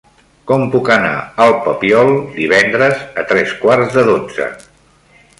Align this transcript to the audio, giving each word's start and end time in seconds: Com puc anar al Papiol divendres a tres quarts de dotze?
Com 0.51 0.61
puc 0.75 0.87
anar 0.93 1.17
al 1.43 1.51
Papiol 1.67 2.09
divendres 2.37 3.03
a 3.23 3.27
tres 3.33 3.53
quarts 3.65 3.93
de 3.99 4.07
dotze? 4.09 4.49